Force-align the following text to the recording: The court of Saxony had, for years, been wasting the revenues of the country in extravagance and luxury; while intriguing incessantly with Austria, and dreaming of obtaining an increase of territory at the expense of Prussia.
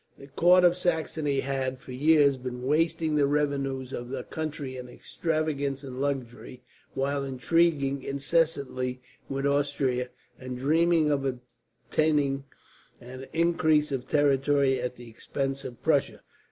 The 0.17 0.25
court 0.25 0.63
of 0.63 0.75
Saxony 0.75 1.41
had, 1.41 1.77
for 1.79 1.91
years, 1.91 2.35
been 2.35 2.63
wasting 2.63 3.13
the 3.13 3.27
revenues 3.27 3.93
of 3.93 4.09
the 4.09 4.23
country 4.23 4.75
in 4.75 4.89
extravagance 4.89 5.83
and 5.83 6.01
luxury; 6.01 6.63
while 6.95 7.23
intriguing 7.23 8.01
incessantly 8.01 8.99
with 9.29 9.45
Austria, 9.45 10.09
and 10.39 10.57
dreaming 10.57 11.11
of 11.11 11.23
obtaining 11.87 12.45
an 12.99 13.27
increase 13.31 13.91
of 13.91 14.07
territory 14.07 14.81
at 14.81 14.95
the 14.95 15.07
expense 15.07 15.63
of 15.63 15.83
Prussia. 15.83 16.21